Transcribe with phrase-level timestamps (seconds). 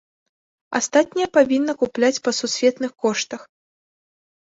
[0.77, 3.41] Астатняе павінна купляць па сусветных коштах.